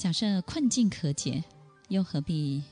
[0.00, 1.44] 假设困境可解，
[1.88, 2.62] 又何必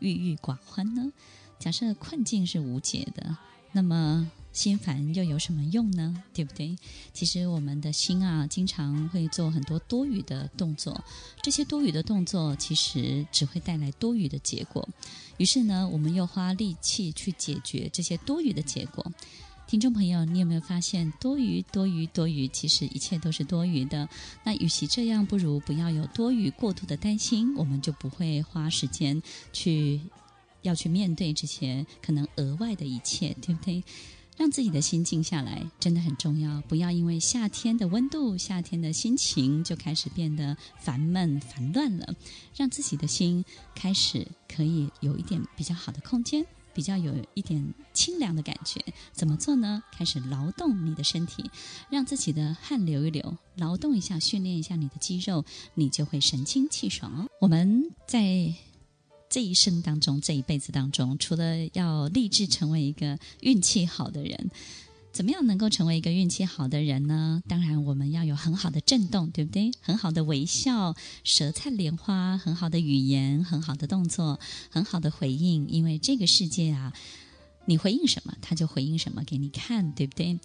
[0.00, 1.12] 郁郁寡欢呢？
[1.60, 3.36] 假设困境是无解的，
[3.70, 6.24] 那么心烦又有什么用呢？
[6.34, 6.76] 对不对？
[7.12, 11.04] 其实我们的心啊，经常会做很多多余的动作，
[11.40, 14.88] 这些多余的动作其实只会带来多余的结果。
[15.36, 19.12] 于是呢，我们又花力气去解决这些多余的结果。
[19.70, 22.48] 听众朋友，你有没有发现多余、多余、多余？
[22.48, 24.08] 其实一切都是多余的。
[24.42, 29.22] 那与其这样，不如不要有多余、过度的担心，我们就不会花时间
[29.52, 30.00] 去
[30.62, 33.84] 要去面对这些可能额外的一切，对不对？
[34.36, 36.60] 让自己的心静下来真的很重要。
[36.62, 42.12] 不要因为夏天的温度、夏天的心情就开始变得烦闷、烦乱了。
[42.56, 43.44] 让自己的心
[43.76, 46.44] 开始可以有一点比较好的空间。
[46.72, 48.80] 比较有一点清凉的感觉，
[49.12, 49.82] 怎么做呢？
[49.92, 51.50] 开始劳动你的身体，
[51.90, 57.28] 让自己的汗流一流，劳动一下，训练一下你的肌肉，你就会神清气爽哦。
[57.40, 58.54] 我们在
[59.28, 64.50] 这一生当中，这一辈子当中，除了要立志成为一个运气好的人。
[65.12, 67.42] 怎么样能够成为一个运气好的人呢？
[67.48, 69.72] 当然，我们要有很好的震动，对不对？
[69.80, 70.94] 很好的微笑，
[71.24, 74.38] 舌灿莲花，很好的语言，很好的动作，
[74.70, 75.68] 很好的回应。
[75.68, 76.92] 因为这个世界啊，
[77.66, 80.38] 你回应什么，他就回应什么给你看，对不对？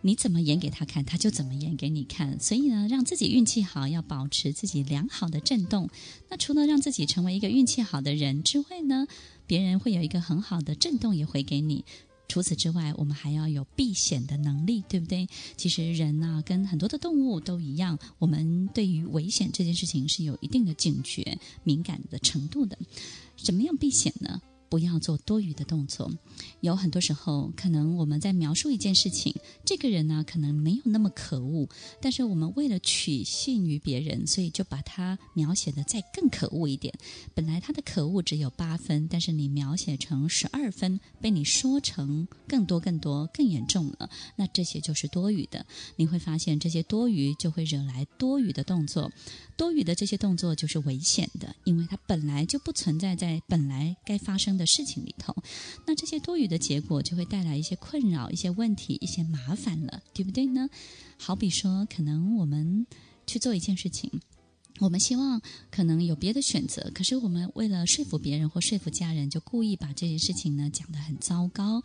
[0.00, 2.38] 你怎么演给他看，他就怎么演给你看。
[2.40, 5.90] 所以呢，让自己运气好，要保持自己良好的震动。
[6.28, 9.06] 那除了让自己成为一个运气好的人之外呢，
[9.46, 11.84] 别人会有一个很好的震动也回给你。
[12.28, 15.26] 除此之外，我们还要有避险的能力，对不对？
[15.56, 22.78] 其实人呢、跟很多的动物都一样，我们对于危险这件事情是有一定的警觉、敏感的程度的。
[23.36, 24.40] 怎么样避险呢？
[24.68, 26.10] 不要做多余的动作。
[26.60, 31.68] 有很多时候，可能我们在描述一件事情，这个人呢，可能没有那么可恶，
[32.00, 36.92] 但是我们为了取信于别人，所以就把他描写得再更可恶一点。
[37.34, 44.10] 本来他的可恶只有八分，但是你描写成十二分，被你说成更多、更多、更严重了。
[44.36, 45.64] 那这些就是多余的。
[45.96, 49.10] 你会发现，这些多余就会惹来多余的动作。
[49.56, 55.34] 多余的这些动作就是危险的，因为它本来就不存在在本来该发生的事情里头。
[55.86, 60.68] 那这些多余的结果就会带来一些困扰、一些问题、一些麻烦了，对不对呢？
[61.16, 62.86] 好比说，可能我们
[63.26, 64.20] 去做一件事情。
[64.78, 71.82] 我们希望可能有别的选择，可是我们为了说服别人或说服家人，就故意把这件事情呢讲得很糟糕。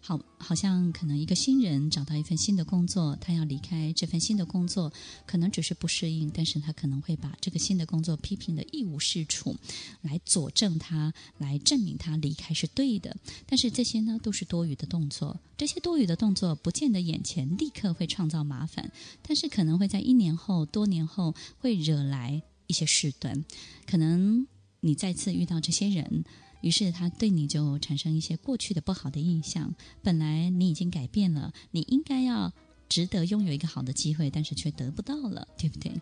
[0.00, 4.92] 好，好像可能一个新人找到一份新的工作，他要离开这份新的工作，
[5.26, 9.56] 可能只是不适应，但是他可能会把这个新的工作批评得一无是处，
[10.02, 13.16] 来佐证他，来证明他离开是对的。
[13.46, 18.92] 但是这些呢都是多余的动作，这些多余的动作不见得眼前立刻会创造麻烦，
[19.22, 22.35] 但是可能会在一年后、多年后会惹来
[22.66, 23.44] 一些事端，
[23.86, 24.46] 可能
[24.80, 26.24] 你再次遇到这些人。
[26.62, 29.72] 于是他对你就产生一些过去的不好的印象。
[30.02, 32.52] 本来你已经改变了，你应该要
[32.88, 35.92] 值得拥有一个好的机会，但是却得不到了，对不对？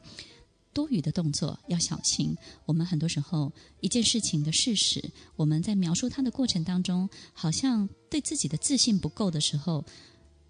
[0.72, 2.34] 多余的动作要小心。
[2.64, 9.84] 我们很多时候一件事情的事实，我们在描述它的过程当中，好像对自己的自信不够的时候，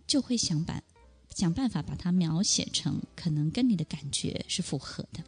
[0.06, 0.84] 就会想办
[1.34, 5.25] 想办法把它描写成可能跟你的感觉是符合的。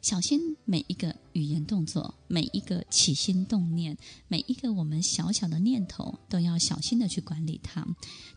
[0.00, 3.96] 小心每一个语言动作，每一个起心动念，
[4.28, 7.86] 每一个我们小小的念头，都要小心的去管理它。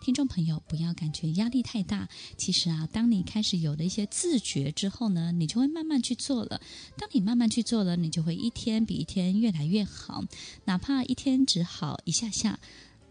[0.01, 2.09] 听众朋友，不要感觉压力太大。
[2.35, 6.59] 其实啊，当你开始有了一些自觉之后呢，你就会慢慢去做了。
[6.97, 10.25] 当你慢慢去做了，你就会一天比一天越来越好。
[10.66, 12.59] 哪怕一天只好一下下。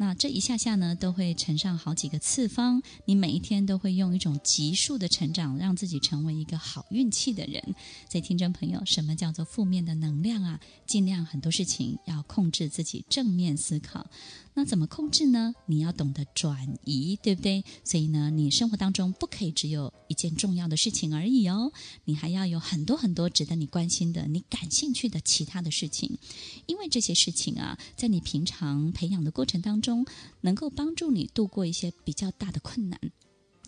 [0.00, 2.82] 那这一下下呢，都会乘上好几个次方。
[3.04, 7.62] 你每一天都会用一种急速的成长，让自己成为一个好运气的人。
[8.10, 10.58] 所以，听众朋友，什么叫做负面的能量啊？
[10.86, 14.06] 尽量很多事情要控制自己正面思考。
[14.54, 15.54] 那怎么控制呢？
[15.66, 17.62] 你要懂得转移，对不对？
[17.84, 21.70] 所以呢，你生活当中不可以只有一件重要的事情而已哦，
[22.06, 26.16] 你还要有很多很多值得你关心的、你感兴趣的其他的事情，
[26.64, 30.06] 因为这些事情啊，在你平常培养的过程当中，中
[30.42, 33.00] 能够帮助你度过一些比较大的困难。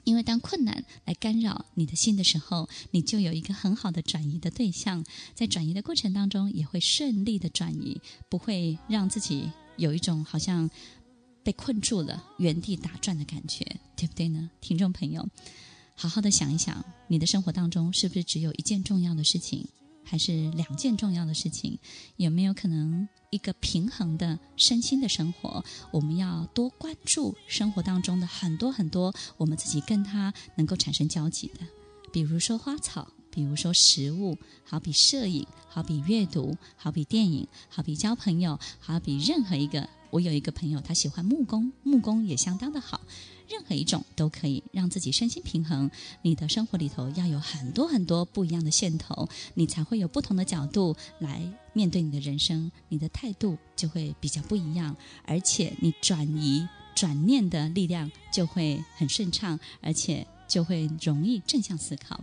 [0.05, 5.05] 因为当困难来干扰你的心的时候，你就有一个很好的转移的对象，
[5.35, 9.51] 在转移的过程当中也会顺利的转移，不会让自己。
[9.79, 10.69] 有一种好像
[11.43, 13.65] 被困住了、原地打转的感觉，
[13.97, 14.51] 对不对呢？
[14.61, 15.27] 听众朋友，
[15.97, 19.67] 好好的想一想，你的生活当中是不是只有一件重要的事情，
[20.05, 21.79] 还是两件重要的事情？
[22.17, 25.65] 有没有可能一个平衡的身心的生活？
[25.91, 31.61] 我们要多关注生活当中的很多很多我们自己跟它能够产生交集的，
[32.13, 33.09] 比如说花草。
[33.35, 39.89] 比如说食物，好比摄影，好比阅读，好比电影，好比交朋友，好比任何一个。
[40.13, 43.01] 我有一个朋友，他喜欢木工，木工也相当的好。
[43.49, 45.91] 任何一种都可以让自己身心平衡。
[46.21, 51.43] 你的生活里头要有很多很多不一样的线头，你才会有不同的角度来
[51.73, 54.95] 面对你的人生，你的态度就会比较不一样，
[55.25, 62.23] 而且你转移转念的力量就会很顺畅，而且就会容易正向思考。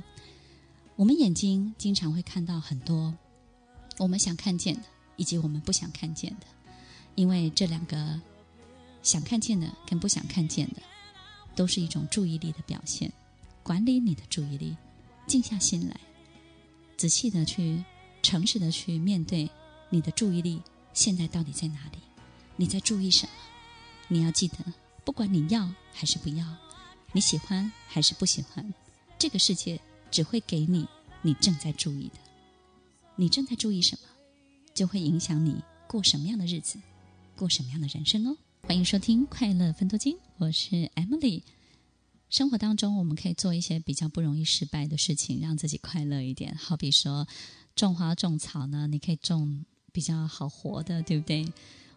[0.95, 3.15] 我们眼睛经常会看到很多
[3.97, 4.83] 我们想看见的，
[5.15, 6.45] 以及我们不想看见的，
[7.19, 8.17] 因为这两个
[9.03, 10.81] 想看见的跟不想看见的，
[11.53, 13.11] 都是一种注意力的表现。
[13.61, 14.77] 管理你的注意力，
[15.27, 15.99] 静下心来，
[16.95, 17.83] 仔细的去、
[18.23, 19.49] 诚实的去面对
[19.89, 20.61] 你的注意力
[20.93, 21.97] 现在到底在哪里？
[22.55, 23.33] 你在注意什么？
[24.07, 24.55] 你要记得，
[25.03, 26.45] 不管你要还是不要，
[27.11, 28.73] 你喜欢还是不喜欢，
[29.17, 29.77] 这个世界。
[30.11, 30.87] 只会给你
[31.21, 32.15] 你正在注意的，
[33.15, 34.07] 你正在注意什么，
[34.73, 36.79] 就会影响你过什么样的日子，
[37.39, 38.35] 过什么样的人生哦。
[38.63, 41.41] 欢迎收听《快乐分多金》，我是 Emily。
[42.29, 46.53] 生活当中，我们可以做一些比较不容易失败的事情，让自己快乐一点。
[46.57, 47.25] 好比说，
[47.77, 49.63] 种花种草呢，你可以种
[49.93, 51.47] 比较好活的，对不对？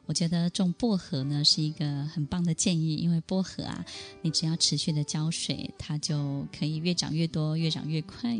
[0.06, 3.84] 我觉得种薄荷呢是一个很棒的建议，因为薄荷啊，
[4.22, 8.38] 你只要持续的浇水，它就可以越长越多，越长越快。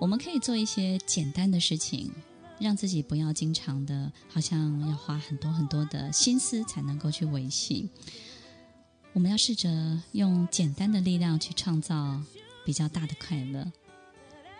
[0.00, 2.10] 我们可以做一些简单的事情，
[2.64, 7.90] 让自己不要经常的，好像要花很多很多的心思才能够去维系。
[9.12, 12.22] 我们要试着用简单的力量去创造
[12.64, 13.70] 比较大的快乐。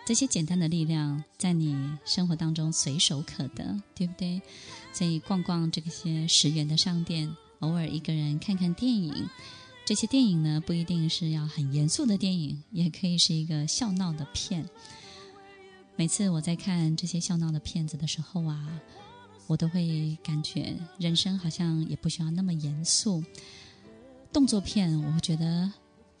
[0.05, 4.39] 这些简单的力量在你生活当中随手可得，对不对？
[4.93, 9.27] 所以逛逛这些十元的商店，偶尔一个人看看电影。
[9.83, 14.69] 这些电影呢，不一定是要很严肃的电影，也可以是一个笑闹的片。
[15.95, 18.81] 每次我在看这些笑闹的片子的时候啊，
[19.47, 23.23] 我都会感觉人生好像也不需要那么严肃。
[24.31, 25.71] 动作片，我会觉得。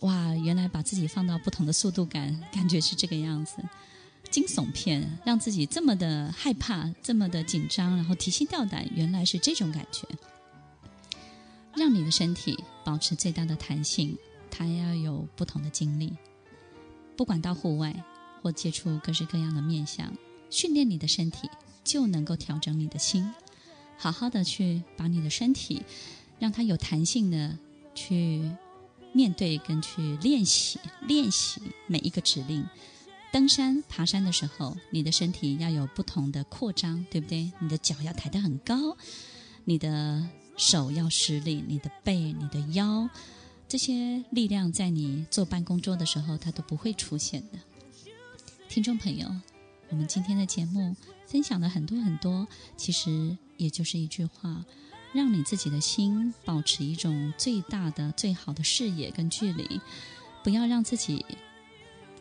[0.01, 3.55] 哇，原来把自己放到不同的速度感，感觉是这个样子。
[4.29, 10.05] 惊悚片让自己这么的害怕，这么的紧张，然后提心吊胆，原来是这种感觉。
[11.75, 14.15] 让你的身体保持最大的弹性，
[14.51, 16.13] 它要有不同的经历。
[17.15, 17.95] 不管到户外
[18.45, 20.13] 或接触各式各样的面相，
[20.51, 21.49] 训练你的身体，
[21.83, 23.33] 就能够调整你的心。
[23.97, 25.81] 好好的去把你的身体，
[26.37, 27.57] 让它有弹性的
[27.95, 28.47] 去。
[29.13, 30.77] 面对跟去练习，
[31.07, 32.67] 练习每一个指令。
[33.31, 37.49] 登山、爬山的时候，你的身体要有不同的扩张，对不对？
[37.59, 38.97] 你的脚要抬得很高，
[39.63, 40.27] 你的
[40.57, 43.09] 手要施力，你的背、你的腰，
[43.69, 47.59] 这些力量在你坐办公桌的时候，它都不会出现的。
[48.75, 49.33] 听众朋友，
[49.89, 50.93] 我们今天的节目
[51.25, 52.45] 分享了很多很多，
[52.75, 54.65] 其实也就是一句话。
[55.13, 59.79] 让你自己的心保持一种最大的、最好的视野跟距离，
[60.43, 61.25] 不要让自己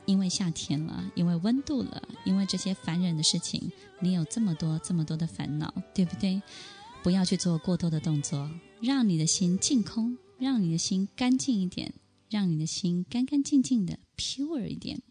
[0.06, 6.40] 因为夏天了，因为温度了，因为这些烦人的事情，你有这么多、这么多的烦恼，对不对？
[7.02, 8.48] 不要去做过多的动作，
[8.80, 11.92] 让你的心净空，让你的心干净一点，
[12.30, 15.02] 让你的心干干净净的 pure 一点。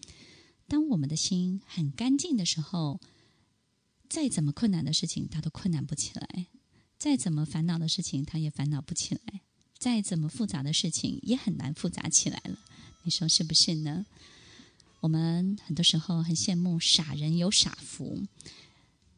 [0.68, 3.00] 当我们的心很干净的时候，
[4.10, 6.48] 再怎么困难的事情，它都困难不起来。
[6.98, 9.42] 再怎么烦恼的事情，他也烦恼不起来；
[9.78, 12.58] 再怎么复杂的事情，也很难复杂起来了。
[13.04, 14.06] 你说是不是呢？
[15.02, 18.24] 我们很多时候很羡慕傻人有傻福。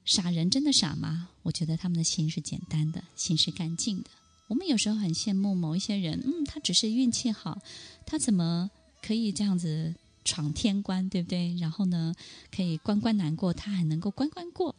[0.04, 1.30] 傻人真的傻吗？
[1.44, 4.10] 我觉得他们的心是简单的，心是干净的。
[4.48, 7.62] 我们有时候很羡慕某一些人，嗯，他只是运气好，
[8.04, 8.72] 他怎么
[9.04, 9.94] 可以这样子
[10.26, 11.56] 闯天关，对不对？
[11.56, 12.14] 然后呢，
[12.52, 14.76] 可以关关难过，他还能够关关过。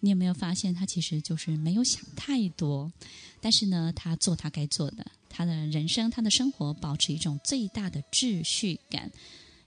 [0.00, 2.92] 你有没有发现，他其实就是没有想太多，
[3.40, 9.12] 但是呢，他做他该做的，他的人生，他的生活保持一种最大的秩序感。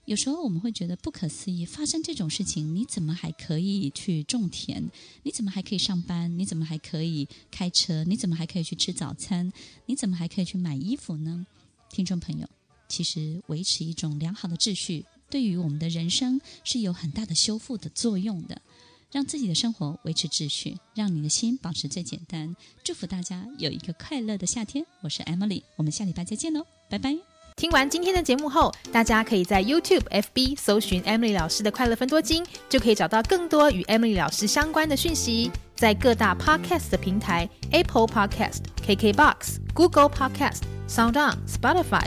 [0.04, 4.90] 有时候我们会觉得不可思议，发生这种事情，你怎么还可以去种田？
[5.22, 6.36] 你怎么还可以上班？
[6.38, 8.02] 你怎么还可以开车？
[8.04, 9.52] 你怎么还可以去吃早餐？
[9.86, 11.46] 你怎么还可以去买衣服呢？
[11.88, 12.48] 听众朋友，
[12.88, 18.60] 其实维持一种良好的秩序，对于我们的人生是有很大的修复的作用的。
[19.10, 22.54] 让自己的生活维持秩序，让你的心保持最简单。
[22.84, 24.84] 祝福大家有一个快乐的夏天。
[25.02, 27.16] 我是 Emily，我们下礼拜再见喽，拜拜。
[27.56, 35.50] 听完今天的节目后，大家可以在 YouTube、FB 搜寻 Emily 老师的快乐分多金，就可以找到更多与 Emily 老师相关的讯息。
[35.76, 40.60] 在各大 Podcast 的平台，Apple Podcast、KKBox、Google Podcast。
[40.88, 42.06] SoundOn、Spotify、